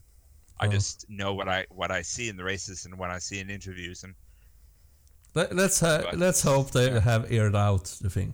[0.58, 0.70] i Oh.
[0.70, 3.50] just know what i what i see in the races and what i see in
[3.50, 4.14] interviews and
[5.34, 7.00] Let, let's ha- But- let's hope they yeah.
[7.00, 8.32] have aired out the thing.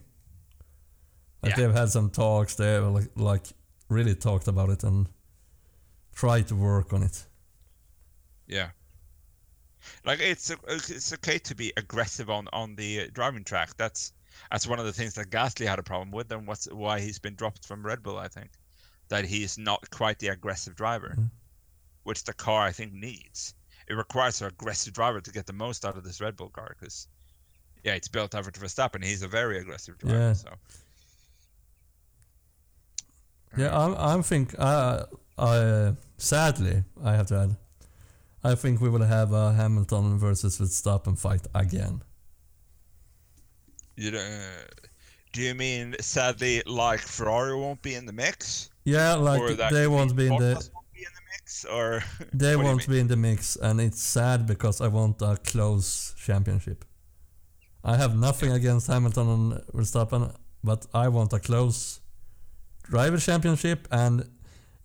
[1.41, 1.57] Like Yeah.
[1.67, 2.55] they've had some talks.
[2.55, 3.45] They have like, like
[3.89, 5.09] really talked about it and
[6.15, 7.25] tried to work on it.
[8.47, 8.69] yeah
[10.05, 14.13] like it's it's okay to be aggressive on on the uh, driving track that's
[14.51, 17.19] that's one of the things that Gasly had a problem with and what's why he's
[17.19, 18.49] been dropped from Red Bull I think
[19.13, 21.29] that he's not quite the aggressive driver Mhm.
[22.07, 23.53] which the car I think needs
[23.89, 26.75] it requires an aggressive driver to get the most out of this Red Bull car
[26.79, 27.07] because
[27.85, 30.33] yeah it's built over to Verstappen he's a very aggressive driver Yeah.
[30.33, 30.49] so
[33.57, 35.05] Yeah, I'm I'm think uh,
[35.37, 37.55] I sadly I have to add,
[38.43, 42.01] I think we will have a Hamilton versus Verstappen fight again.
[43.95, 44.39] you know,
[45.33, 50.15] do you mean sadly like Ferrari won't be in the mix Yeah, like they won't
[50.15, 53.07] be in the be in the mix or they what do you won't be in
[53.07, 56.85] the mix, and it's sad because I want a close championship.
[57.83, 61.99] I have nothing against Hamilton and Verstappen, but I want a close
[62.83, 64.29] driver championship, and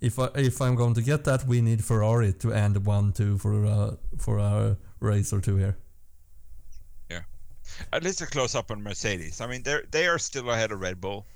[0.01, 3.39] if I if I'm going to get that, we need Ferrari to end one two
[3.39, 5.77] for uh, for a race or two here.
[7.11, 7.23] Yeah,
[7.93, 9.41] at least a close up on Mercedes.
[9.41, 11.27] I mean, they're they are still ahead of Red Bull,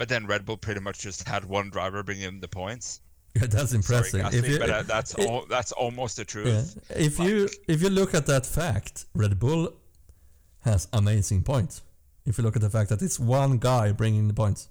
[0.00, 3.02] but then Red Bull pretty much just had one driver bring in the points.
[3.34, 4.22] Yeah, that's impressive.
[4.22, 6.80] Sorry, if Gasly, you, but uh, that's it- all, that's almost the truth.
[6.88, 6.96] Yeah.
[6.96, 9.74] If you if you look at that fact, Red Bull
[10.60, 11.82] has amazing points.
[12.24, 14.70] If you look at the fact that it's one guy bringing the points.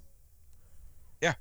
[1.20, 1.34] Yeah.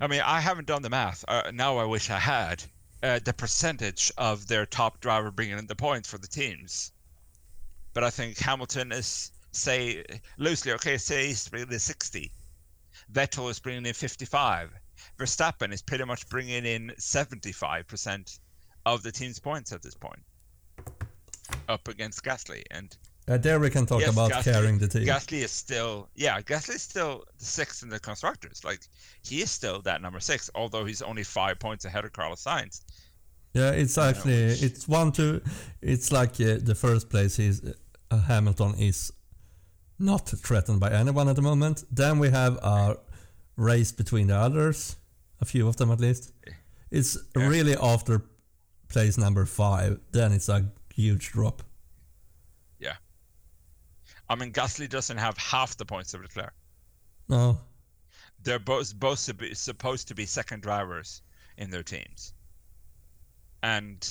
[0.00, 1.24] I mean, I haven't done the math.
[1.26, 2.62] Uh, now I wish I had.
[3.02, 6.92] Uh, the percentage of their top driver bringing in the points for the teams.
[7.92, 10.04] But I think Hamilton is, say,
[10.38, 12.30] loosely, okay, say he's bringing in 60.
[13.12, 14.70] Vettel is bringing in 55.
[15.18, 18.38] Verstappen is pretty much bringing in 75%
[18.86, 20.20] of the team's points at this point.
[21.68, 22.62] Up against Gasly.
[22.70, 25.04] And Uh, there we can talk Yes, about Gasly- carrying the team.
[25.06, 28.62] Gasly is still, yeah, Gasly is still the sixth in the constructors.
[28.64, 28.80] Like
[29.22, 32.82] he is still that number six, although he's only five points ahead of Carlos Sainz.
[33.54, 34.34] Yeah, it's actually
[34.66, 35.40] it's one two.
[35.80, 37.62] It's like uh, the first place is
[38.10, 39.10] uh, Hamilton is
[39.98, 41.84] not threatened by anyone at the moment.
[41.90, 42.98] Then we have a
[43.56, 44.96] race between the others,
[45.40, 46.32] a few of them at least.
[46.90, 47.46] It's Yeah.
[47.46, 48.22] really after
[48.88, 50.00] place number five.
[50.12, 51.62] Then it's a huge drop.
[52.78, 52.96] Yeah.
[54.28, 56.54] I mean, Gasly doesn't have half the points of Leclerc.
[57.28, 57.60] No,
[58.42, 61.22] They're both both supposed to be second drivers
[61.56, 62.34] in their teams,
[63.62, 64.06] and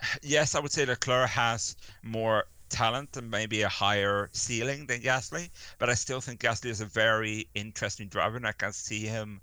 [0.22, 5.50] yes, I would say Leclerc has more talent and maybe a higher ceiling than Gasly,
[5.78, 9.40] but I still think Gasly is a very interesting driver, and I can see him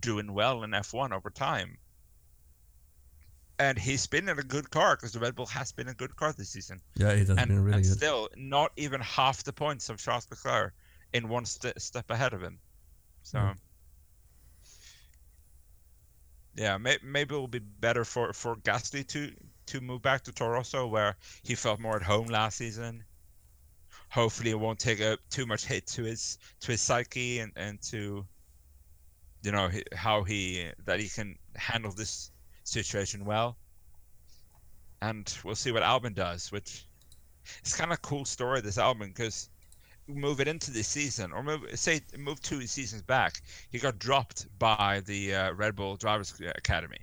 [0.00, 1.78] doing well in F1 over time.
[3.60, 6.14] And he's been in a good car because the Red Bull has been a good
[6.14, 7.96] car this season yeah, he has and, been really and good.
[7.96, 10.72] still not even half the points of Charles Leclerc
[11.12, 12.60] in one st- step ahead of him.
[13.24, 13.56] So, Mm.
[16.54, 19.34] yeah, may- maybe it will be better for for Gasly to
[19.68, 23.04] to move back to Toro Rosso where he felt more at home last season.
[24.10, 27.80] Hopefully, it won't take a too much hit to his to his psyche and and
[27.82, 28.26] to
[29.42, 32.30] you know how he that he can handle this
[32.64, 33.58] situation well.
[35.02, 36.86] And we'll see what Albon does, which
[37.60, 38.60] it's kind of a cool story.
[38.60, 39.50] This Albon because
[40.06, 44.46] move it into this season, or move say move two seasons back, he got dropped
[44.58, 47.00] by the uh, Red Bull Drivers Academy,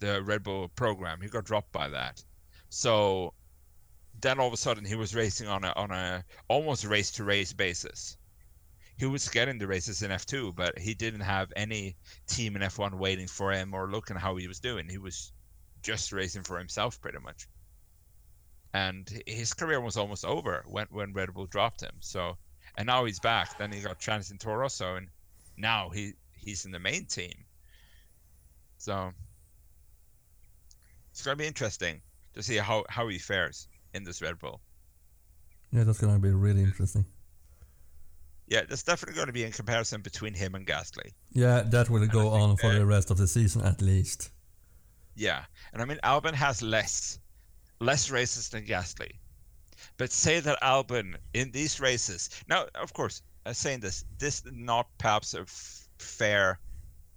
[0.00, 1.20] the Red Bull program.
[1.20, 2.22] He got dropped by that.
[2.70, 3.34] So
[4.20, 7.24] then all of a sudden he was racing on a on a almost race to
[7.24, 8.16] race basis.
[8.96, 12.94] He was getting the races in F2, but he didn't have any team in F1
[12.98, 14.88] waiting for him or looking how he was doing.
[14.88, 15.32] He was
[15.82, 17.46] just racing for himself pretty much
[18.74, 21.96] and his career was almost over when when Red Bull dropped him.
[22.00, 22.36] So,
[22.76, 23.56] and now he's back.
[23.58, 25.08] Then he got chance in Toro and
[25.56, 27.44] now he he's in the main team.
[28.76, 29.12] So
[31.18, 32.00] it's gonna be interesting
[32.34, 34.60] to see how how he fares in this Red Bull.
[35.72, 37.04] Yeah, that's gonna be really interesting.
[38.46, 41.12] Yeah, there's definitely going to be a comparison between him and Gasly.
[41.32, 44.30] Yeah, that will go on for the rest of the season at least.
[45.16, 47.18] Yeah, and I mean Albon has less
[47.80, 49.10] less races than Gasly,
[49.96, 54.52] but say that Albon in these races now, of course, I'm saying this, this is
[54.52, 56.60] not perhaps a f- fair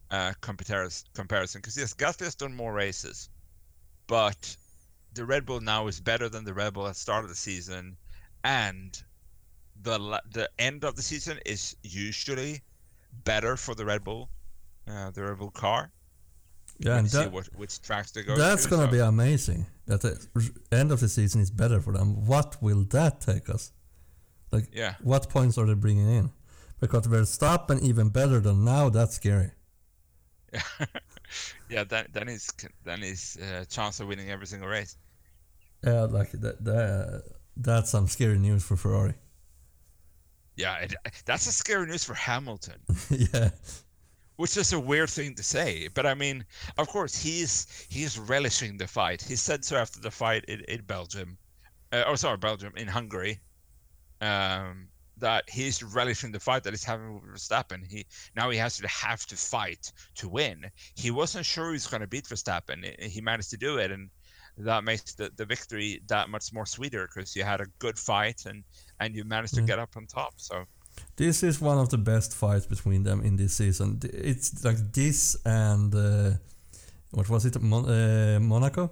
[0.09, 3.29] uh, comparis- comparison because yes, Gasly has done more races,
[4.11, 4.57] but
[5.13, 7.35] the Red Bull now is better than the Red Bull at the start of the
[7.49, 7.95] season,
[8.43, 9.01] and
[9.83, 9.97] the
[10.33, 12.61] the end of the season is usually
[13.23, 14.29] better for the Red Bull,
[14.85, 15.91] uh, the Red Bull car.
[16.77, 19.65] Yeah, and you see what, which tracks they go that's to, gonna so- be amazing.
[19.85, 20.15] That the
[20.73, 22.25] end of the season is better for them.
[22.25, 23.71] What will that take us?
[24.51, 26.31] Like, Yeah, what points are they bringing in?
[26.81, 28.89] Because Verstappen even better than now.
[28.89, 29.51] That's scary.
[31.69, 31.83] yeah.
[31.83, 32.49] Then then his
[32.83, 34.97] then his uh, chance of winning every single race.
[35.83, 36.63] Yeah, like that.
[36.63, 37.23] that
[37.57, 39.13] that's some scary news for Ferrari.
[40.55, 40.93] Yeah, it,
[41.25, 43.49] that's a scary news for Hamilton, yeah,
[44.35, 45.87] which is a weird thing to say.
[45.93, 46.45] But I mean,
[46.77, 49.21] of course, he's he's relishing the fight.
[49.21, 51.37] He said so after the fight in, in Belgium,
[51.91, 53.39] uh, oh sorry, Belgium in Hungary,
[54.19, 54.87] um,
[55.21, 57.81] that he's relishing the fight that he's having with Verstappen.
[57.89, 58.05] He
[58.35, 60.57] now he has to have to fight to win.
[60.95, 62.79] He wasn't sure he was going to beat Verstappen.
[63.15, 64.09] He managed to do it, and
[64.57, 68.39] that makes the, the victory that much more sweeter because you had a good fight
[68.45, 68.63] and
[68.99, 69.67] and you managed to Mm.
[69.67, 70.33] get up on top.
[70.37, 70.65] So.
[71.15, 73.99] this is one of the best fights between them in this season.
[74.03, 76.31] It's like this and uh,
[77.11, 77.55] what was it?
[77.61, 78.91] Mon- uh, Monaco.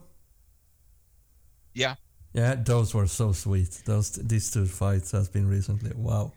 [1.73, 1.95] Yeah.
[2.33, 3.81] Yeah, those were so sweet.
[3.85, 5.91] Those these two fights has been recently.
[5.95, 6.31] Wow.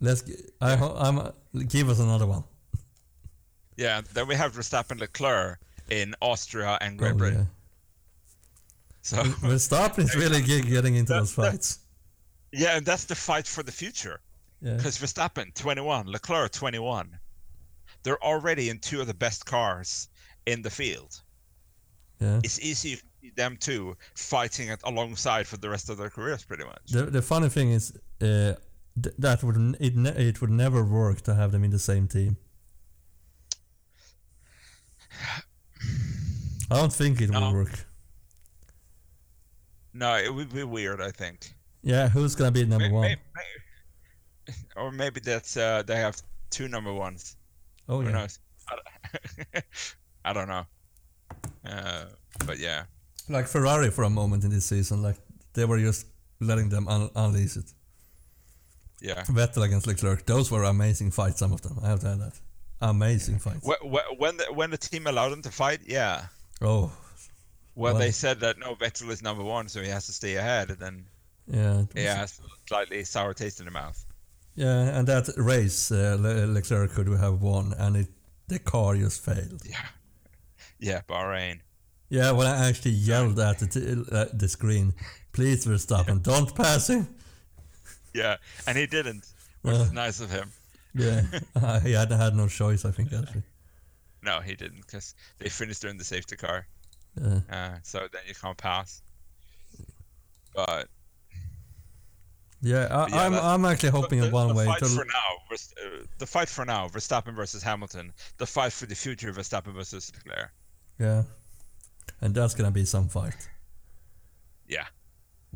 [0.00, 0.24] Let's.
[0.60, 1.18] I I'm.
[1.18, 1.30] uh,
[1.68, 2.44] Give us another one.
[3.76, 5.58] Yeah, then we have Verstappen Leclerc
[5.90, 7.38] in Austria and Great Oh, Britain.
[7.40, 7.46] yeah.
[9.02, 11.78] So Verstappen is really ge- getting into those fights.
[12.52, 14.20] yeah, and that's the fight for the future.
[14.62, 14.76] Yeah.
[14.76, 17.18] Because Verstappen 21, Leclerc 21.
[18.02, 20.08] They're already in two of the best cars
[20.46, 21.20] in the field.
[22.20, 22.40] Yeah.
[22.44, 23.00] It's easy
[23.36, 26.86] them two fighting it alongside for the rest of their careers, pretty much.
[26.90, 28.54] The the funny thing is, uh,
[29.02, 32.08] th- that would it ne- it would never work to have them in the same
[32.08, 32.36] team.
[36.70, 37.40] I don't think it No.
[37.40, 37.86] will work.
[39.92, 41.52] No, it would be weird, I think.
[41.82, 43.02] Yeah, who's gonna be number May- one?
[43.02, 43.16] may-
[44.46, 47.36] may- or maybe that's uh, they have two number ones.
[47.88, 48.38] oh Who yeah, knows?
[48.68, 49.64] I don't,
[50.24, 50.66] I don't know.
[51.64, 52.04] Uh,
[52.46, 52.84] but yeah.
[53.30, 55.02] Like Ferrari for a moment in this season.
[55.02, 55.16] Like
[55.54, 56.06] they were just
[56.40, 57.72] letting them un- unleash it.
[59.00, 59.22] Yeah.
[59.24, 61.38] Vettel against Leclerc, those were amazing fights.
[61.38, 62.38] Some of them, I have to add that.
[62.82, 63.66] Amazing fights.
[63.66, 66.26] Wh- wh- When the, when the team allowed them to fight, yeah.
[66.60, 66.92] Oh,
[67.74, 70.36] When Well- they said that no, Vettel is number one, so he has to stay
[70.36, 71.04] ahead, and then
[71.46, 74.04] yeah, it he was- has slightly sour taste in the mouth.
[74.54, 74.98] yeah.
[74.98, 78.08] And that race, uh, Le- Leclerc could have won, and it
[78.48, 79.62] the car just failed.
[79.64, 79.86] Yeah.
[80.78, 81.60] Yeah, Bahrain.
[82.10, 84.92] Yeah, when I actually yelled at the, t- uh, the screen,
[85.32, 87.06] please Verstappen, don't pass him.
[88.12, 88.36] Yeah,
[88.66, 89.24] and he didn't,
[89.62, 89.82] which Uh.
[89.82, 90.50] is nice of him.
[90.94, 91.22] Yeah,
[91.56, 93.44] uh, he had had no choice, I think actually.
[94.22, 96.66] No, he didn't, because they finished her in the safety car,
[97.20, 99.02] Yeah, uh, so then you can't pass.
[100.54, 100.88] But
[102.60, 105.04] yeah, I, Yeah, I'm I'm actually hoping the, in one the way fight to for
[105.04, 108.12] now, uh, the fight for now, Verstappen versus Hamilton.
[108.38, 110.50] The fight for the future, Verstappen versus Leclerc.
[110.98, 111.22] yeah,
[112.20, 113.48] and that's gonna be some fight.
[114.68, 114.86] Yeah,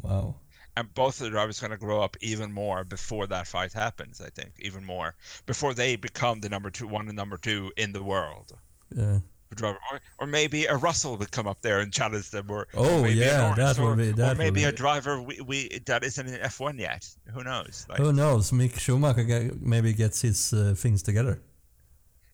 [0.02, 0.36] Wow.
[0.76, 4.20] and both of the drivers going to grow up even more before that fight happens.
[4.20, 5.14] I think even more
[5.46, 8.52] before they become the number two, one and number two in the world.
[8.94, 9.18] Yeah.
[9.55, 13.05] Driver, or, or maybe a Russell would come up there and challenge them, or Oh,
[13.05, 15.78] or yeah, that or, would be- or that would maybe be- a driver we, we
[15.86, 17.09] that isn't in F1 yet.
[17.32, 17.86] Who knows?
[17.88, 18.50] Like, Who knows?
[18.50, 21.40] Mick Schumacher maybe gets his uh, things together.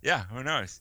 [0.02, 0.80] yeah, who knows?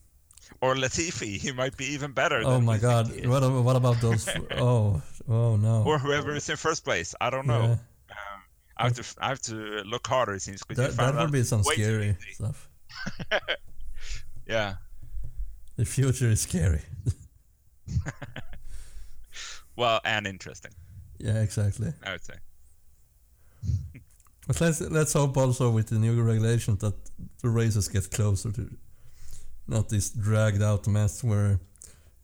[0.61, 2.41] Or Latifi, he might be even better.
[2.43, 3.25] Oh my God!
[3.25, 4.27] What what about those?
[4.57, 5.83] oh oh no!
[5.85, 7.15] or whoever is in first place.
[7.21, 7.61] I don't know.
[7.61, 7.71] Yeah.
[8.11, 8.41] Um,
[8.77, 10.33] I have to I have to look harder.
[10.33, 12.69] It seems That that would be some scary stuff.
[14.47, 14.77] Yeah.
[15.75, 16.81] The future is scary.
[19.79, 20.71] Well, and interesting.
[21.19, 21.93] Yeah, exactly.
[22.05, 22.33] I would say.
[24.45, 26.95] But let's let's hope also with the new regulations that
[27.41, 28.69] the races get closer to
[29.70, 31.59] not this dragged out mess where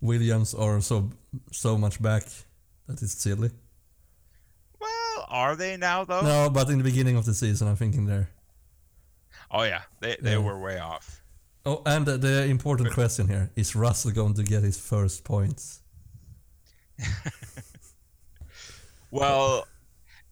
[0.02, 1.10] Williams are so
[1.52, 2.24] so much back
[2.88, 3.52] that it's silly.
[4.80, 6.22] Well, are they now though?
[6.22, 8.30] No, but in the beginning of the season, I'm thinking there.
[9.52, 10.40] Oh yeah, they they Yeah.
[10.46, 11.22] were way off.
[11.68, 15.82] Oh, and the, the important question here is Russell going to get his first points?
[19.12, 19.66] Well,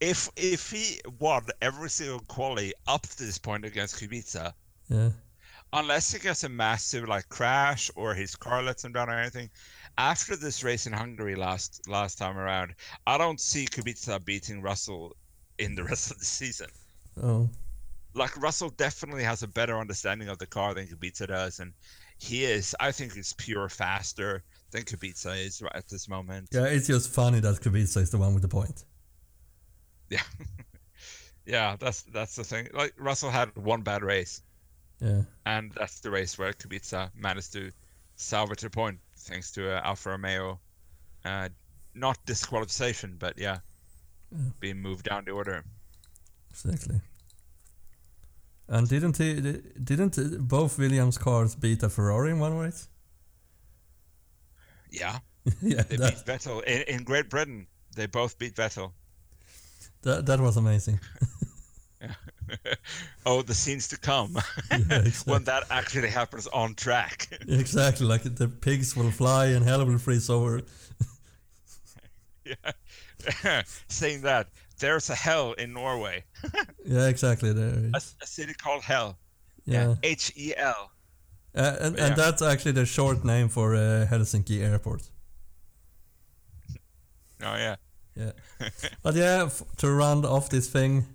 [0.01, 4.53] if if he won every single quali up to this point against Kubica,
[4.89, 5.09] Yeah,
[5.74, 9.49] unless he gets a massive like crash or his car lets him down or anything,
[9.97, 15.15] after this race in Hungary last last time around, I don't see Kubica beating Russell
[15.57, 16.67] in the rest of the season.
[17.21, 17.49] oh,
[18.13, 21.74] Like Russell definitely has a better understanding of the car than Kubica does, and
[22.19, 22.76] he is.
[22.80, 26.49] I think he's pure faster than Kubica is right at this moment.
[26.51, 26.65] yeah.
[26.65, 28.86] It's just funny that Kubica is the one with the point.
[30.09, 30.21] Yeah.
[31.45, 32.67] yeah, that's that's the thing.
[32.74, 34.41] Like Russell had one bad race,
[35.04, 37.72] Yeah, and that's the race where Kubica managed to
[38.16, 40.60] salvage a point thanks to uh, Alfa Romeo,
[41.26, 41.49] uh,
[41.93, 43.58] not disqualification, but yeah,
[44.32, 44.51] Yeah.
[44.60, 45.64] being moved down the order.
[46.51, 47.01] exactly.
[48.70, 49.34] And didn't he?
[49.84, 52.88] Didn't both Williams cars beat a Ferrari in one race?
[54.89, 55.20] Yeah,
[55.62, 57.68] yeah, they that, beat Vettel in, in Great Britain.
[57.95, 58.91] They both beat Vettel.
[60.04, 60.99] that that was amazing.
[63.25, 64.37] oh, the scenes to come
[64.71, 65.31] Yeah, exactly.
[65.33, 67.27] when that actually happens on track.
[67.47, 70.61] exactly, like the pigs will fly and hell will freeze over.
[72.45, 73.61] yeah.
[73.87, 74.47] Saying that,
[74.79, 76.23] there's a hell in Norway,
[76.85, 77.53] Yeah, exactly.
[77.53, 77.89] There.
[77.93, 79.17] a, a city called Hell.
[79.65, 80.91] Yeah, H E L.
[81.55, 82.05] Uh, and, Yeah.
[82.07, 85.03] and that's actually the short name for uh, Helsinki Airport.
[87.41, 87.75] Oh yeah.
[88.15, 88.31] Yeah.
[89.01, 91.05] but yeah, f- to round off this thing,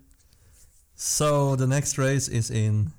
[1.01, 2.91] so the next race is in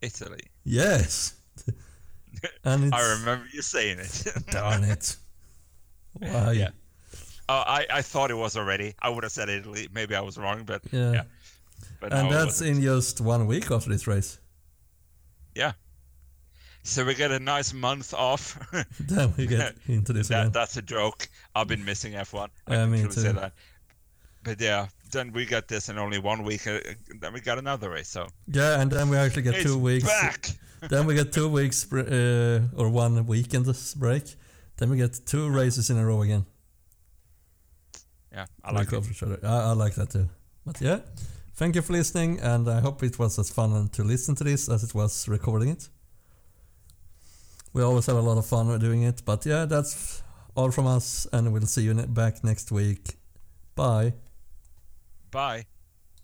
[0.00, 0.44] Italy.
[0.64, 1.34] yes,
[2.64, 4.26] and it's I remember you saying it.
[4.50, 5.16] darn it.
[6.14, 6.52] Why?
[6.52, 6.70] Yeah.
[7.48, 8.94] Oh, I, I thought it was already.
[9.02, 9.88] I would have said Italy.
[9.92, 11.12] Maybe I was wrong, but Yeah.
[11.12, 11.22] yeah.
[12.00, 14.38] But And no, that's in just one week after this race.
[15.54, 15.72] yeah.
[16.82, 18.56] So we get a nice month off.
[19.00, 20.44] Then we get into this again.
[20.46, 21.28] that, that's a joke.
[21.54, 22.48] I've been missing F1.
[22.68, 23.52] I Yeah, can me say that.
[24.42, 26.66] But yeah, then we got this in only one week.
[26.66, 26.80] Uh,
[27.20, 28.08] then we got another race.
[28.08, 30.06] So Yeah, and then we actually get it's two weeks.
[30.06, 30.50] back.
[30.88, 34.24] then we get two weeks uh, or one weekend this break.
[34.76, 36.46] Then we get two races in a row again.
[38.32, 38.96] Yeah, I like Week it.
[38.98, 39.38] after each other.
[39.42, 40.28] I, I like that too.
[40.64, 41.00] But yeah,
[41.54, 44.68] thank you for listening, and I hope it was as fun to listen to this
[44.68, 45.88] as it was recording it.
[47.72, 50.22] We always have a lot of fun doing it, but yeah, that's
[50.54, 53.16] all from us, and we'll see you back next week.
[53.74, 54.12] Bye.
[55.30, 55.66] Bye.